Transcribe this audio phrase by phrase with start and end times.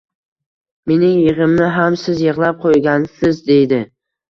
[0.91, 3.83] Mening yigʼimni ham siz yigʼlab qoʼygansiz, deydi.